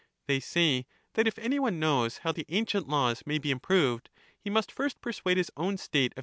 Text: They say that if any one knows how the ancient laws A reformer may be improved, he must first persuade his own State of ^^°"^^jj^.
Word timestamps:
They 0.25 0.39
say 0.39 0.87
that 1.13 1.27
if 1.27 1.37
any 1.37 1.59
one 1.59 1.79
knows 1.79 2.17
how 2.23 2.31
the 2.31 2.47
ancient 2.49 2.89
laws 2.89 3.19
A 3.19 3.19
reformer 3.19 3.33
may 3.35 3.37
be 3.37 3.51
improved, 3.51 4.09
he 4.39 4.49
must 4.49 4.71
first 4.71 4.99
persuade 4.99 5.37
his 5.37 5.51
own 5.55 5.77
State 5.77 6.13
of 6.13 6.15
^^°"^^jj^. 6.15 6.19